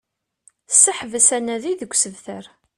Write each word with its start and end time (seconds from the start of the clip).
Seḥbes 0.79 1.27
anadi 1.37 1.73
deg 1.81 1.91
usebter 1.95 2.45